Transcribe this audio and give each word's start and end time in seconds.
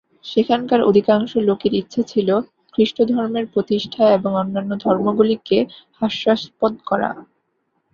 সেখানকার 0.25 0.81
অধিকাংশ 0.83 1.31
লোকের 1.47 1.73
ইচ্ছা 1.73 2.01
ছিল 2.03 2.29
খ্রীষ্টধর্মের 2.73 3.45
প্রতিষঠা 3.53 4.03
এবং 4.17 4.31
অন্যান্য 4.35 4.71
ধর্মগুলিকে 4.85 5.57
হাস্যাস্পদ 6.01 6.73
করা। 6.85 7.09